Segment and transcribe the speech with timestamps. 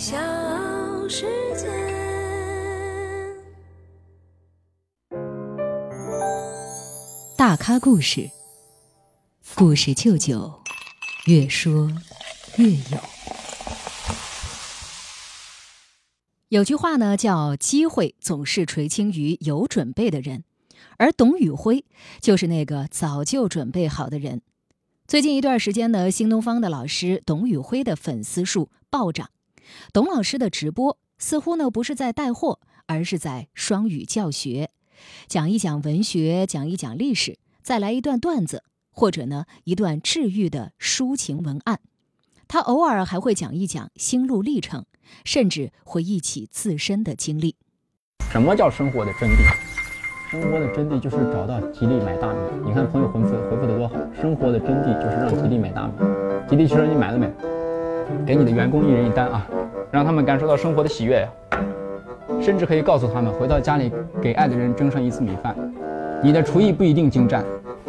[0.00, 0.16] 小
[1.10, 1.68] 世界。
[7.36, 8.30] 大咖故事，
[9.54, 10.62] 故事舅舅，
[11.26, 11.92] 越说
[12.56, 12.98] 越有。
[16.48, 20.44] 有句话呢，叫“机会总是垂青于有准备的人”，
[20.96, 21.84] 而董宇辉
[22.22, 24.40] 就是那个早就准备好的人。
[25.06, 29.28] 最近一段时间呢，新东方的老师董宇辉的粉丝数暴涨。
[29.92, 34.70] 董老师的直播似乎呢不是在带货，而是在双语教学，
[35.26, 41.80] 讲一讲文学，讲一讲历史，再来一段段子，或者呢一段治愈的抒情文案。
[42.46, 44.84] 他偶尔还会讲一讲心路历程。
[45.24, 47.56] 甚至回忆起自身的经历。
[48.30, 50.30] 什么叫生活的真谛？
[50.30, 52.38] 生活的真谛就是找到吉利买大米。
[52.64, 53.94] 你看朋友回复回复的多好。
[54.14, 55.94] 生活的真谛就是让吉利买大米。
[56.48, 57.26] 吉利汽车你买了没？
[58.26, 59.46] 给你的员工一人一单啊，
[59.90, 61.28] 让他们感受到生活的喜悦呀。
[62.40, 63.92] 甚至可以告诉他们，回到家里
[64.22, 65.54] 给爱的人蒸上一次米饭。
[66.22, 67.44] 你的厨艺不一定精湛，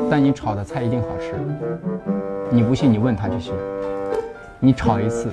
[0.10, 1.34] 但你炒的菜一定好吃。
[2.50, 3.54] 你不信，你问他就行。
[4.60, 5.30] 你炒一次。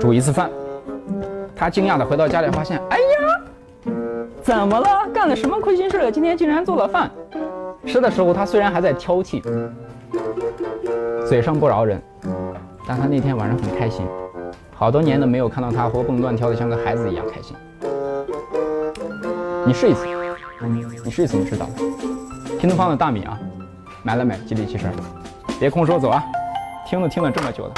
[0.00, 0.50] 煮一次饭，
[1.54, 3.92] 他惊讶的回到家里，发现，哎呀，
[4.42, 5.08] 怎么了？
[5.12, 6.10] 干了什么亏心事了？
[6.10, 7.10] 今天竟然做了饭。
[7.86, 9.42] 吃的时候，他虽然还在挑剔，
[11.26, 12.02] 嘴上不饶人，
[12.86, 14.06] 但他那天晚上很开心。
[14.74, 17.56] 好多年都没有看到他活蹦乱跳的像个孩子一样开心。
[19.66, 20.06] 你试一次，
[21.04, 21.68] 你试一次，你知道。
[22.60, 23.38] 新东方的大米啊，
[24.02, 24.38] 买了买？
[24.40, 24.88] 吉利汽车，
[25.60, 26.22] 别空手走啊！
[26.86, 27.74] 听了听了这么久了。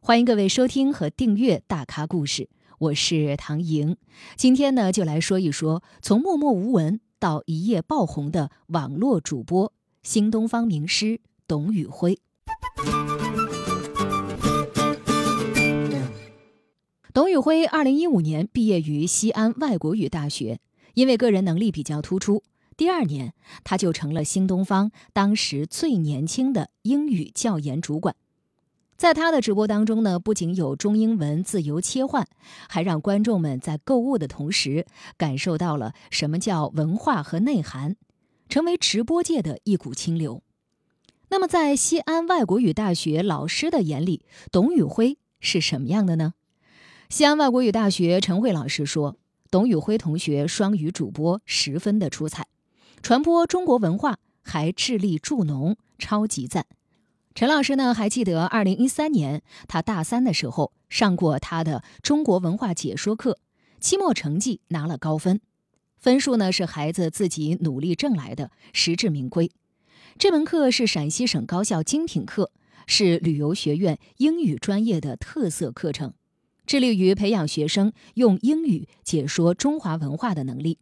[0.00, 2.42] 欢迎各位收听和订阅《大咖故事》，
[2.78, 3.96] 我是唐莹。
[4.36, 12.18] 今天呢，就来说一说从默默无闻到一夜爆红的网络主播——新东方名师董宇辉。
[17.12, 20.60] 董宇辉二零一五年毕业于西安外国语大学，
[20.94, 22.44] 因为个人能力比较突出，
[22.76, 23.34] 第二年
[23.64, 28.14] 他就成了新东方当时最年轻的英语教研主管。
[28.96, 32.28] 在他的直播当中呢，不仅有中英文自由切换，
[32.68, 37.96] 还让观众们在购物的同时感受到了什么叫文化和内涵，
[38.48, 40.44] 成为直播界的一股清流。
[41.30, 46.34] 那么，在西安外国语大学老师的眼里，董宇辉是什么样的呢？
[47.10, 49.16] 西安外国语大学陈慧老师说，
[49.50, 52.46] 董宇辉同学双语主播十分的出彩，
[53.02, 56.66] 传播中国文化还致力助农，超级赞。
[57.34, 63.38] 陈老师呢，还记得二零一三年他大三的时候上过他的中国文化解说课，
[63.80, 65.40] 期末成绩拿了高分，
[65.98, 69.50] 分数呢是孩子自己努力挣来的，实至名归。
[70.16, 72.52] 这门课是陕西省高校精品课，
[72.86, 76.14] 是旅游学院英语专业的特色课程，
[76.70, 80.78] 致力于培养学生用英语解说中华文化的能力，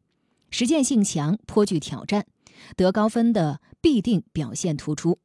[0.51, 2.27] 实践性强，颇具挑战，
[2.77, 5.19] 得高分的必定表现突出。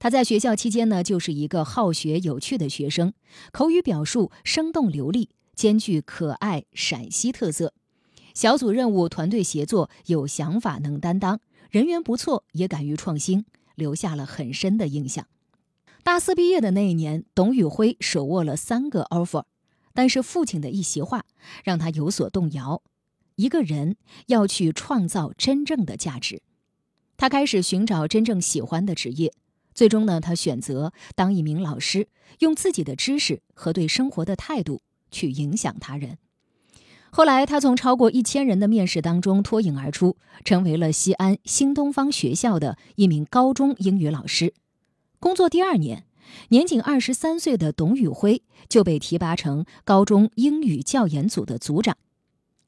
[0.00, 3.12] 他在学校期间呢，就是一个好学有趣的学生，
[3.52, 7.72] 口语表述生动流利，兼具可爱陕西特色。
[8.34, 11.38] 小组任务团队协作有想法，能担当，
[11.70, 13.44] 人缘不错，也敢于创新，
[13.76, 15.28] 留下了很深的印象。
[16.02, 19.44] 大四毕业的那一年，董宇辉手握了三个 offer，
[19.96, 21.24] 但是父亲的一席话
[21.64, 22.82] 让他有所动摇。
[23.34, 23.96] 一个人
[24.26, 26.42] 要去创造真正的价值，
[27.16, 29.32] 他开始寻找真正喜欢的职业。
[29.74, 32.08] 最终呢，他选择当一名老师，
[32.38, 34.80] 用自己的知识和对生活的态度
[35.10, 36.18] 去影响他人。
[37.10, 44.54] 后来，他从超过一千人的面试当中脱颖而出，成为了西安新东方学校的一名高中英语老师。
[45.18, 46.05] 工作第二年，
[46.48, 51.96] 年仅二十三岁的董宇辉就被提拔成高中英语教研组的组长，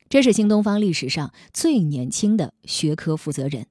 [0.09, 3.67] 这是新东方历史上最年轻的学科负责人。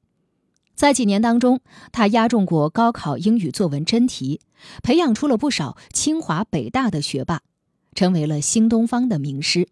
[0.75, 1.61] 在几年当中，
[1.91, 4.41] 他押中过高考英语作文真题，
[4.83, 7.41] 培养出了不少清华北大的学霸，
[7.95, 9.67] 成为了新东方的名师。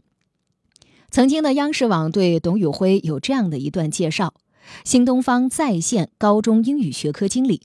[1.11, 4.33] 曾经的央视网对董宇辉有这样的一段介绍：
[4.83, 7.61] 新东方在线高中英语学科经理，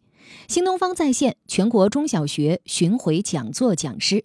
[0.49, 4.25] 新东方在线全国中小学巡回讲座讲师，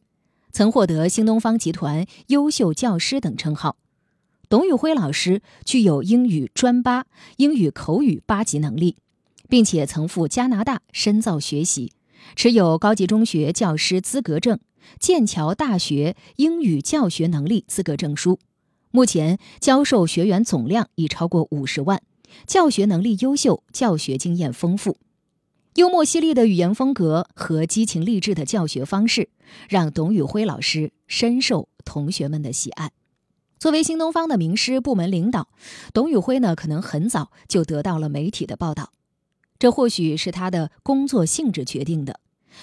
[0.52, 3.78] 曾获得新东方集团优秀教师等称号。
[4.50, 7.06] 董宇辉老师具有英语专八、
[7.38, 8.98] 英语口语八级能力。
[9.48, 11.92] 并且曾赴加拿大深造学习，
[12.36, 14.60] 持有高级中学教师资格证、
[15.00, 18.40] 剑桥大学英语教学能力资格证书。
[18.92, 22.02] 目前教授学员总量已超过五十万，
[22.48, 24.98] 教学能力优秀，教学经验丰富。
[25.75, 29.27] 幽默犀利的语言风格和激情励志的教学方式，
[29.68, 32.94] 让董宇辉老师深受同学们的喜爱。
[33.60, 35.50] 作为新东方的名师部门领导，
[35.94, 38.94] 董宇辉呢可能很早就得到了媒体的报道，
[39.60, 42.22] 这或许是他的工作性质决定的，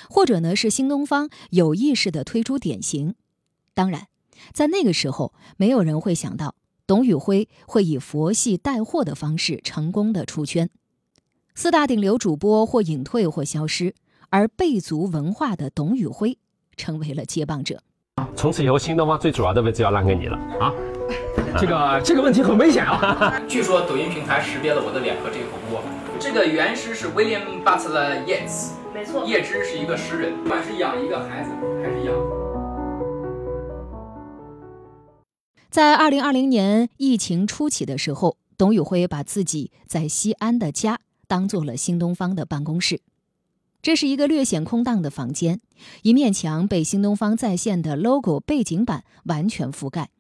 [0.09, 3.15] 或者呢是新东方有意识的推出典型。
[3.75, 4.07] 当然，
[4.55, 6.55] 在那个时候，没有人会想到
[6.87, 10.71] 董宇辉会以佛系带货的方式成功的出圈。
[11.55, 13.95] 四大顶流主播或隐退或消失，
[14.31, 16.39] 而备足文化的董宇辉
[16.77, 17.83] 成为了接棒者。
[18.35, 20.73] 从此以后，新东方最主要的位置要让给你了啊！
[21.61, 23.39] 这个这个问题很危险啊！
[23.47, 25.83] 据说抖音平台识别了我的脸和这口播。
[26.19, 31.51] 这个原诗是 William Butler Yeats，没错，叶芝是一个诗人，不管是养一个孩子
[31.83, 32.15] 还是养。
[35.69, 40.99] 在二零二零年疫情初期的时候，董宇辉把自己在西安的家
[41.33, 43.01] 当做了新东方的办公室。
[43.81, 45.63] 这是一个略显空荡的房间，
[46.03, 50.11] 一面墙被新东方在线的 logo 背景板完全覆盖，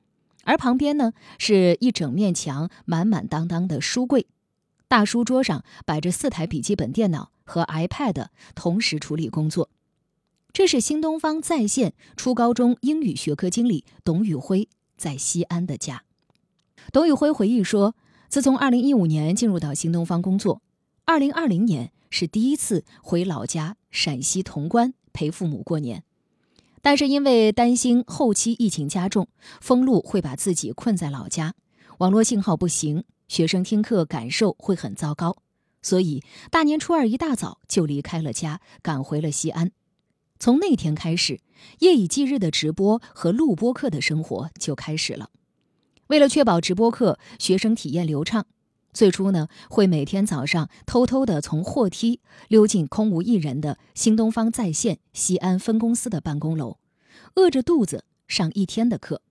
[0.45, 4.27] 而旁边呢是一整面墙满满当当的书柜，
[4.89, 9.69] 大书桌上摆着四台笔记本电脑和 iPad，同时处理工作。
[10.55, 14.67] 这是新东方在线初高中英语学科经理董宇辉
[14.97, 16.05] 在西安的家。
[16.91, 17.95] 董宇辉回忆说，
[18.31, 20.63] 自从2015年进入到新东方工作
[21.07, 21.93] ，2020年。
[22.15, 26.05] 是第一次回老家陕西潼关陪父母过年，
[26.83, 29.29] 但是因为担心后期疫情加重，
[29.63, 31.55] 封路会把自己困在老家，
[32.01, 35.39] 网络信号不行，学生听课感受会很糟糕，
[35.81, 39.73] 所以大年初二一大早就离开了家，赶回了西安。
[40.39, 41.41] 从那天开始，
[41.79, 45.31] 夜以继日的直播和录播课的生活就开始了。
[46.09, 48.45] 为了确保直播课学生体验流畅。
[48.93, 56.77] 最初呢，会每天早上偷偷的从货梯溜进空无一人的新东方在线西安分公司的办公楼，
[57.37, 59.23] 饿着肚子上一天的课。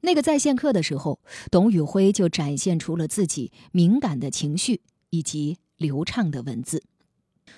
[0.00, 1.20] 那个在线课的时候，
[1.50, 4.80] 董宇辉就展现出了自己敏感的情绪
[5.10, 6.84] 以及流畅的文字。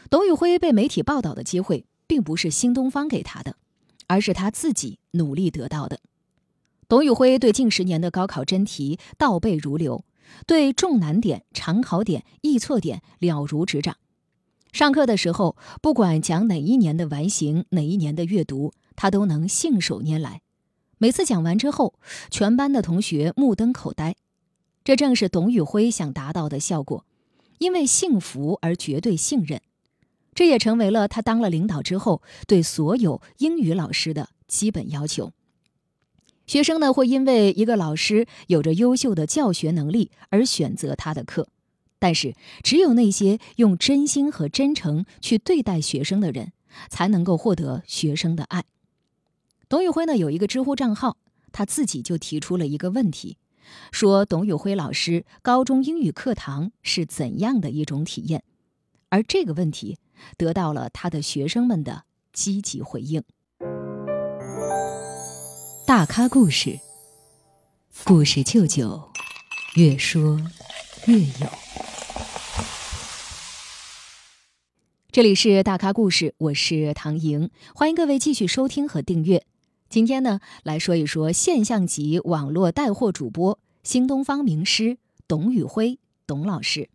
[0.09, 3.57] 董宇辉被媒体报道的机会，并不是新东方给他的，
[4.09, 6.01] 而是他自己努力得到的。
[6.89, 10.05] 董宇辉对近十年的高考真题倒背如流。
[10.47, 13.97] 对重难点、常考点、易错点了如指掌。
[14.73, 20.43] 上课的时候，不管讲哪一年的完形、哪一年的阅读，他都能信手拈来。
[20.99, 21.95] 每次讲完之后，
[22.31, 24.15] 全班的同学目瞪口呆。
[24.85, 27.05] 这正是董宇辉想达到的效果，
[27.59, 29.61] 因为幸福而绝对信任。
[30.35, 35.33] 这也成为了他当了领导之后对所有英语老师的基本要求。
[36.51, 41.47] 学生呢会因为一个老师有着优秀的教学能力而选择他的课，
[42.01, 46.51] 但是只有那些用真心和真诚去对待学生的人，
[46.89, 48.65] 才能够获得学生的爱。
[49.69, 51.19] 董宇辉呢有一个知乎账号，
[51.53, 53.37] 他自己就提出了一个问题，
[53.93, 58.43] 说董宇辉老师高中英语课堂是怎样的一种体验，
[59.11, 59.99] 而这个问题
[60.37, 62.03] 得到了他的学生们的
[62.33, 63.23] 积极回应。
[65.91, 66.79] 大咖故事，
[68.05, 69.09] 故事舅舅，
[69.75, 70.41] 越说
[71.09, 71.49] 越有。
[75.11, 79.45] 这里是大咖故事，我是唐莹，欢迎各位继续收听和订阅。
[79.89, 86.89] 今天呢，来说一说现象级网络带货主播、新东方名师董宇辉董老师。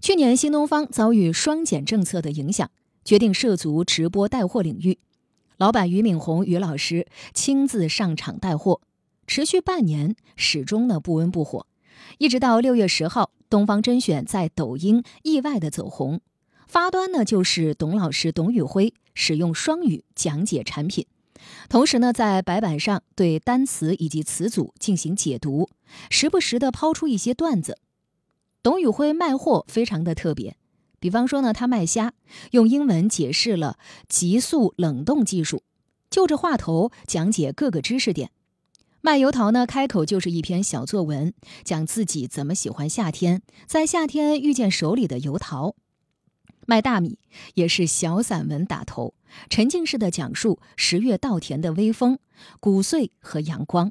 [0.00, 2.70] 去年，新东方遭遇双减政策的影响，
[3.04, 5.00] 决定涉足直播带货领域。
[5.60, 8.80] 老板俞敏洪俞老师亲自上场带货，
[9.26, 11.66] 持续半年，始终呢不温不火，
[12.16, 16.22] 一直到六月十号，东方甄选在抖音意外的走红，
[16.66, 21.04] 发端呢就是董老师董宇辉使用双语讲解产品，
[21.68, 25.68] 同时呢在白板上对单词以及词组进行解读，
[26.08, 27.76] 时不时的抛出一些段子。
[28.62, 30.56] 董宇辉卖货非常的特别。
[31.00, 32.12] 比方说呢，他卖虾，
[32.52, 35.62] 用英文解释了急速冷冻技术，
[36.10, 38.30] 就着话头讲解各个知识点。
[39.00, 41.32] 卖油桃呢，开口就是一篇小作文，
[41.64, 45.74] 讲自己怎么喜欢夏天，在夏天遇见手里的油桃。
[46.66, 47.18] 卖大米
[47.54, 49.14] 也是小散文打头，
[49.48, 52.18] 沉浸式的讲述十月稻田的微风、
[52.60, 53.90] 谷穗和阳光。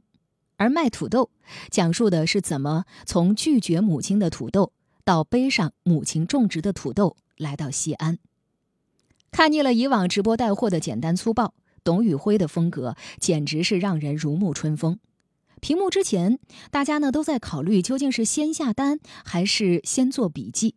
[0.58, 1.32] 而卖土豆，
[1.72, 4.74] 讲述的是怎么从拒绝母亲的土豆。
[5.10, 8.20] 到背上母亲种植的土豆，来到西安，
[9.32, 15.00] 看腻了以往直播带货的简单粗暴，董宇辉的风格简直是让人如沐春风。
[15.62, 16.38] 屏幕之前，
[16.70, 20.76] 大家呢都在考虑究竟是先下单还是先做笔记。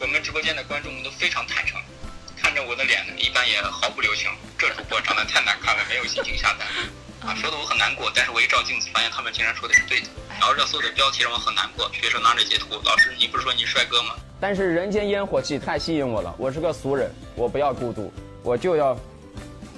[0.00, 1.78] 我们直播间的观众都非常坦诚，
[2.34, 4.30] 看着我的脸呢，一般也毫不留情。
[4.56, 6.66] 这主播长得太难看了，没有心情下单。
[7.26, 10.06] 啊，说的我很难过，但是我一照镜子，发现他们竟然说的是对的。
[10.38, 14.14] 然后热搜的标题让我很难过，学生拿着截图，老师，你不是说你帅哥吗？
[14.40, 18.12] 但是人间烟火气太吸引我了，我是个俗人，我不要孤独，
[18.44, 18.96] 我就要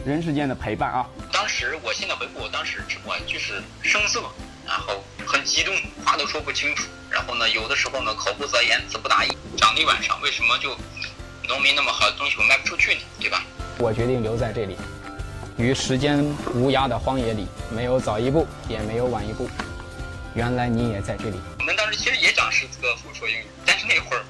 [0.05, 1.07] 人世间的陪伴啊！
[1.33, 4.23] 当时我现在回顾我当时直播就是生涩，
[4.67, 5.75] 然后很激动，
[6.05, 6.87] 话都说不清楚。
[7.09, 9.28] 然后呢，有的时候呢口不择言，词不达意。
[9.57, 10.76] 讲了一晚上，为什么就
[11.49, 13.00] 农民那么好的东西我卖不出去呢？
[13.19, 13.43] 对吧？
[13.78, 14.76] 我决定留在这里，
[15.59, 16.25] 于时间
[16.55, 19.50] 无涯的荒野里，没有早一步，也没有晚一步。
[20.33, 21.41] 原来你也在这里。
[21.59, 24.25] 我们当时其实也讲诗词歌赋说英语，但是那会儿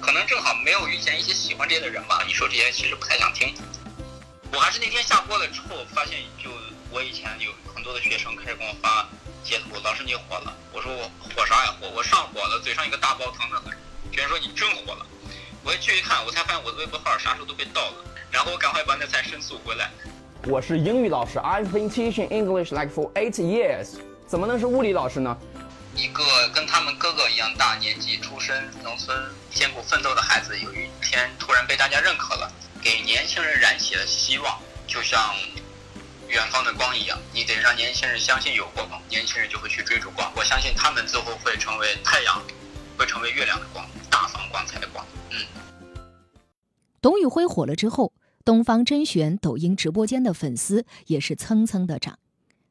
[0.00, 2.24] 可能正好没有遇见一些喜欢这些的人吧。
[2.28, 3.52] 一说这些其实不太想听。
[4.52, 6.48] 我还是那天下播了之后，发现就
[6.92, 9.08] 我以前有很多的学生开始给我发
[9.42, 10.54] 截图，老师你火了。
[10.72, 11.90] 我说我火啥呀火？
[11.90, 13.76] 我上火了，嘴上一个大包疼的很。
[14.12, 15.04] 学生说你真火了。
[15.64, 18.04] 我一去一看，我才发现我的微博号啥时候都被盗了。
[18.30, 19.90] 然后我赶快把那才申诉回来。
[20.46, 25.36] 我是英语老师，I've been teaching English like for eight years，怎么能是物理老师呢？
[25.96, 26.22] 一个
[26.54, 29.18] 跟他们哥哥一样大年纪、出身农村、
[29.50, 35.34] 艰苦奋斗的孩子，有一天突然被大家认可了，给年轻人燃起了希望，就像
[36.28, 37.18] 远方的光一样。
[37.34, 40.30] 你得让年轻人相信有光，年轻人就会去追逐光。
[40.36, 42.40] 我相信他们最后会成为太阳，
[42.96, 45.04] 会成为月亮的光，大放光彩的光。
[45.30, 45.36] 嗯。
[47.02, 48.12] 董宇辉火了之后，
[48.48, 52.18] 东方甄选抖音直播间的粉丝也是蹭蹭的涨。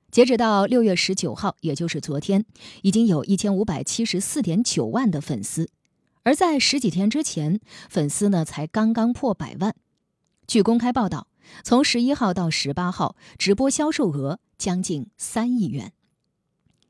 [0.10, 2.44] 截止到六月十九号，也就是昨天，
[2.82, 5.70] 已经有一千五百七十四点九万的粉丝，
[6.24, 7.60] 而在十几天之前，
[7.92, 9.76] 粉丝呢才刚刚破百万。
[10.48, 11.28] 据公开报道，
[11.64, 15.94] 从十一号到十八号，直播销售额将近三亿元。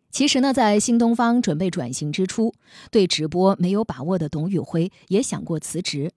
[0.09, 2.53] 其实呢，在新东方准备转型之初，
[2.89, 6.13] 对直播没有把握的董宇辉也想过辞职。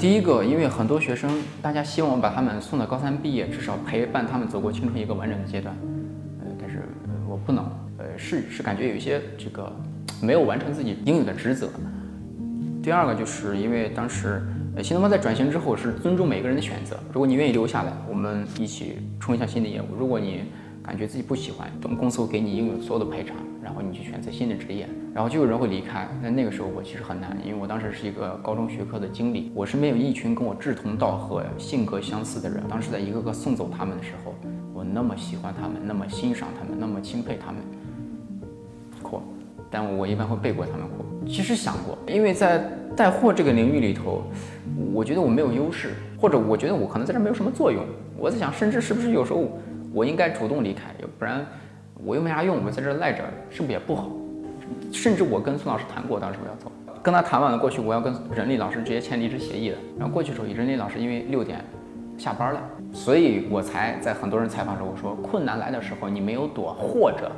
[0.00, 1.30] 第一个，因为很多学生，
[1.62, 5.72] 大家希望把他们送到高三毕业，至少陪伴他们走过青春一个完整的阶段。
[6.40, 6.82] 呃，但是
[7.28, 7.64] 我不能，
[7.98, 9.72] 呃，是是感觉有一些这个
[10.20, 11.70] 没有完成自己应有的职责。
[12.82, 14.42] 第二个就是因为当时，
[14.82, 16.98] 新东方在转型之后是尊重每个人的选择。
[17.12, 20.42] 如果你愿意留下来，我们一起冲一下新的业务；如果你
[20.82, 24.88] 感觉自己不喜欢，我们公司会给你应有所有的赔偿，然后你去选择新的职业。
[25.14, 26.08] 然后就有人会离开。
[26.20, 32.62] 那那个时候我其实很难，因为我当时是一个高中学科的经历，我身边有一群跟我志同道合、性格相似的人。
[32.68, 34.34] 当时在一个个送走他们的时候。
[34.76, 37.60] 我那么喜欢他们，那么欣赏他们，那么钦佩他们，
[39.00, 39.22] 哭，
[39.70, 41.04] 但我一般会背过他们哭。
[41.28, 42.58] 其实想过，因为在
[42.96, 44.24] 带货这个领域里头，
[44.92, 47.84] 我觉得我没有优势，或者我觉得我可能在这没有什么作用。
[48.18, 49.48] 我在想，甚至是不是有时候
[49.92, 51.46] 我应该主动离开，要不然
[52.04, 54.10] 我又没啥用，我在这赖着是不是也不好？
[54.94, 56.72] 甚至我跟孙老师谈过，当时我要走，
[57.02, 59.76] 跟他谈完了过去，我要跟任力老师直接签离职协议的。
[59.98, 61.62] 然后过去的时候，任力老师因为六点。
[62.16, 67.28] 下班了，所以我才在很多人采访时候我说，困难来的时候你没有躲，或者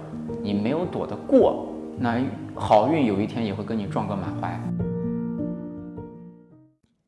[0.43, 1.67] 你没有躲得过，
[1.99, 2.23] 那
[2.55, 4.61] 好运有一天也会跟你撞个满怀。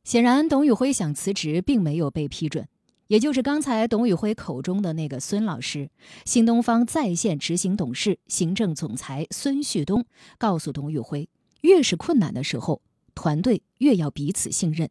[0.03, 2.67] 显然，董宇辉想辞职并没有被批准，
[3.09, 5.89] 也就是刚才董宇辉口中的那个孙老师，
[6.27, 10.05] 新东方在线执行董事、行政总裁孙旭东
[10.37, 11.29] 告诉董宇辉，
[11.63, 12.83] 越是困难的时候，
[13.15, 14.91] 团队越要彼此信任，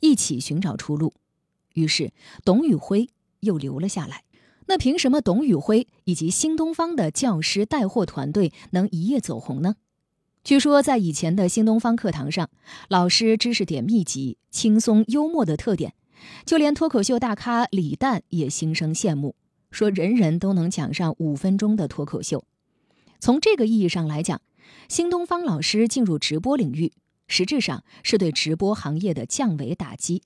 [0.00, 1.12] 一起寻找出路。
[1.74, 2.10] 于是，
[2.42, 3.10] 董宇辉
[3.40, 4.24] 又留了下来。
[4.66, 9.76] 那凭什么董宇辉以及新东方的教师带货团队能一夜走红呢？
[10.42, 12.48] 据说，在以前的新东方课堂上，
[12.88, 15.92] 老师知识点密集、轻松幽默的特点，
[16.44, 19.34] 就连脱口秀大咖李诞也心生羡慕，
[19.70, 22.44] 说人人都能讲上五分钟的脱口秀。
[23.20, 24.40] 从这个意义上来讲，
[24.88, 26.92] 新东方老师进入直播领域，
[27.26, 30.22] 实质上是对直播行业的降维打击。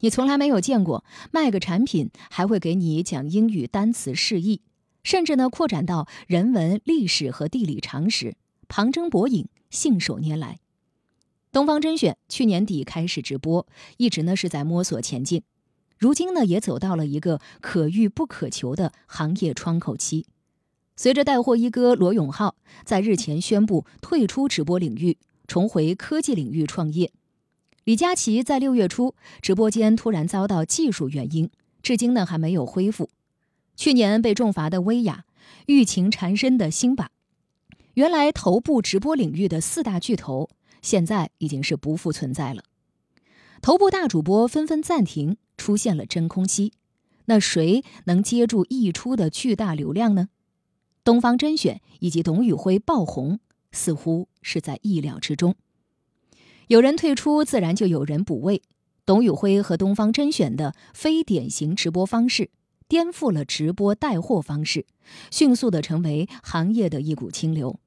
[0.00, 4.62] 你从来没有见过卖个产品还会给你讲英语单词释义，
[5.04, 8.34] 甚至呢扩展到人文、历史和地理常识，
[8.66, 10.58] 旁征博引，信手拈来。
[11.52, 13.66] 东方甄选去年底开始直播，
[13.98, 15.42] 一直呢是在摸索前进，
[15.98, 20.24] 如今呢也走到了一个可遇不可求的行业窗口期。
[20.96, 22.54] 随着带货一哥罗永浩
[22.84, 27.12] 在日前宣布退出直播领域，重回科技领域创业。
[27.84, 31.50] 李佳琦在六月初直播间突然遭到技术原因，
[31.82, 33.10] 至今呢还没有恢复。
[33.76, 35.24] 去年被重罚的薇娅，
[35.66, 37.10] 欲擒缠身的辛巴，
[37.94, 40.48] 原来头部直播领域的四大巨头，
[40.82, 42.64] 现在已经是不复存在了。
[43.62, 46.72] 头部大主播纷纷暂停，出现了真空期。
[47.26, 50.28] 那谁能接住溢出的巨大流量呢？
[51.04, 53.38] 东方甄选以及董宇辉爆红，
[53.70, 55.54] 似乎是在意料之中。
[56.66, 58.62] 有人退出，自然就有人补位。
[59.04, 62.50] 董宇辉和东方甄选的非典型直播方式，
[62.88, 64.86] 颠覆了直播带货方式，
[65.30, 67.78] 迅速的成为行业的一股清流。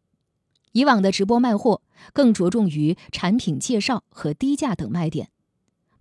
[0.75, 5.29] 以往的直播卖货更着重于产品介绍和低价等卖点，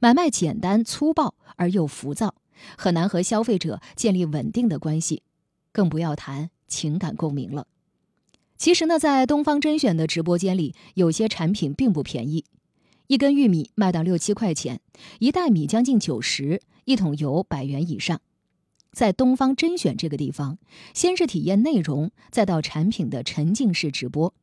[0.00, 2.34] 买卖简单粗暴而又浮躁，
[2.76, 5.22] 很难和消费者建立稳定的关系，
[5.70, 7.68] 更不要谈情感共鸣了。
[8.56, 12.44] 其实呢，在东方甄选的直播间里，有些产品并不便宜。
[13.06, 14.80] 一根玉米卖到六七块钱，
[15.20, 18.20] 一袋米将近九十，一桶油百元以上。
[18.90, 20.58] 在东方甄选这个地方，
[20.92, 24.34] 先是体验内容，再到产品的沉浸式直播，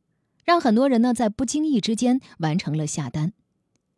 [0.44, 3.34] 让很多人呢在不经意之间完成了下单。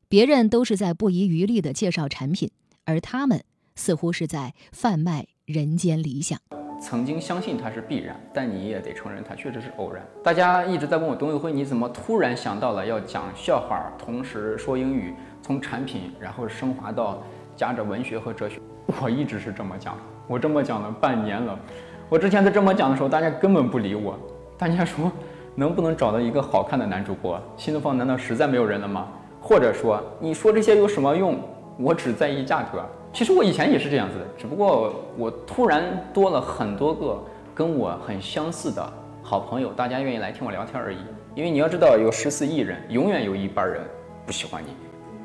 [0.08, 2.52] 别人都是在不遗余力地介绍产品，
[2.86, 3.44] 而他们
[3.76, 6.40] 似乎是在贩卖人间理想。
[6.80, 10.06] 曾经相信它是必然，但你也得承认它确实是偶然。
[10.22, 17.24] 大家一直在问我董宇辉，你怎么突然想到了要讲笑话，同时说英语，从产品然后升华到
[17.56, 18.60] 夹着文学和哲学？
[19.02, 19.98] 我一直是这么讲，
[20.28, 21.58] 我这么讲了半年了。
[22.10, 24.20] 我之前在这么讲的时候，大家根本不理我，
[24.58, 25.10] 大家说
[25.56, 27.40] 能不能找到一个好看的男主播？
[27.58, 29.08] 新东方难道实在没有人了吗？
[29.42, 31.38] 或者说你说这些有什么用？
[31.78, 32.84] 我只在意价格。
[33.12, 35.84] 其实我以前也是这样子的，只不过我突然
[36.14, 40.98] 多了很多个跟我很相似的好朋友，大家愿意来听我聊天而已。
[41.36, 43.82] 因为你要知道，有十四亿人，永远有一半人
[44.26, 44.70] 不喜欢你，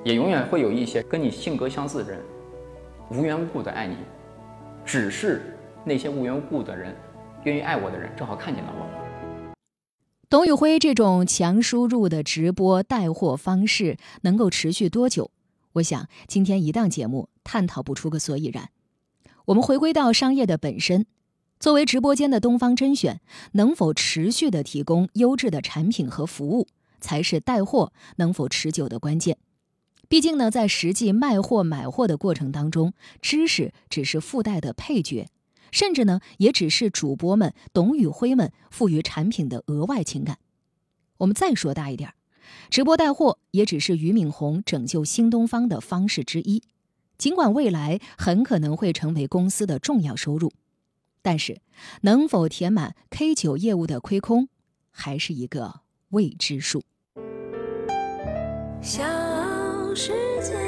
[0.05, 2.21] 也永远会有一些跟你性格相似的人
[3.11, 3.97] 无缘无故的爱你。
[4.85, 5.43] 只是
[5.85, 6.95] 那些无缘无故的人，
[7.45, 8.98] 愿意爱我的人，正好看见了我。
[10.31, 15.31] 董宇辉这种强输入的直播带货方式能够持续多久？
[15.73, 18.69] 我想今天一档节目探讨不出个所以然。
[19.47, 21.07] 我们回归到商业的本身，
[21.59, 26.69] 作为直播间的东方甄选，能否持续的提供优质的产品和服务，
[27.01, 29.39] 才是带货能否持久的关键。
[30.11, 32.93] 毕竟呢，在实际卖货买货的过程当中，
[33.23, 35.29] 知识只是附带的配角，
[35.71, 40.39] 甚至呢，也只是主播们董宇辉们赋予产品的额外情感。
[41.19, 42.13] 我们再说大一点。
[42.71, 46.63] 直播带货也只是俞敏洪拯救新东方的方式之一，
[47.19, 50.53] 尽管未来很可能会成为公司的重要收入，
[51.21, 51.61] 但是
[52.03, 54.49] 能否填满 K 九业务的亏空，
[54.91, 56.83] 还是一个未知数。
[58.81, 59.05] 小
[59.95, 60.68] 世界。